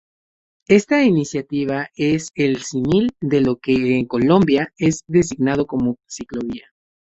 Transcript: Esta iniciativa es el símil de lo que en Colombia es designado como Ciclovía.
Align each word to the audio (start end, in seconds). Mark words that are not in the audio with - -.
Esta 0.67 1.03
iniciativa 1.03 1.91
es 1.95 2.29
el 2.33 2.63
símil 2.63 3.11
de 3.21 3.41
lo 3.41 3.57
que 3.57 3.99
en 3.99 4.07
Colombia 4.07 4.73
es 4.79 5.01
designado 5.07 5.67
como 5.67 5.95
Ciclovía. 6.09 6.71